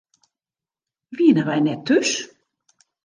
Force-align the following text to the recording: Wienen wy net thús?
Wienen 1.15 1.47
wy 1.47 1.57
net 1.61 1.81
thús? 1.87 2.11